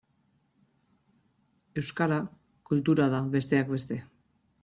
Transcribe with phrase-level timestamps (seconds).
[1.83, 2.17] Euskara
[2.71, 4.01] kultura da, besteak beste.